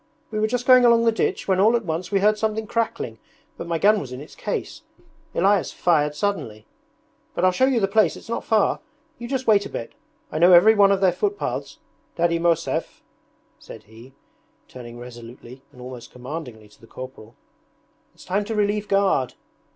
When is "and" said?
15.71-15.79